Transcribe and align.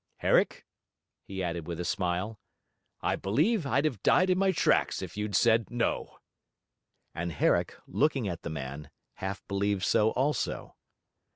'Herrick,' 0.17 0.65
he 1.25 1.43
added 1.43 1.67
with 1.67 1.79
a 1.79 1.85
smile, 1.85 2.39
'I 3.01 3.17
believe 3.17 3.67
I'd 3.67 3.85
have 3.85 4.01
died 4.01 4.31
in 4.31 4.39
my 4.39 4.51
tracks, 4.51 5.03
if 5.03 5.15
you'd 5.15 5.35
said, 5.35 5.69
No!' 5.69 6.17
And 7.13 7.31
Herrick, 7.31 7.75
looking 7.85 8.27
at 8.27 8.41
the 8.41 8.49
man, 8.49 8.89
half 9.17 9.47
believed 9.47 9.83
so 9.83 10.09
also. 10.13 10.75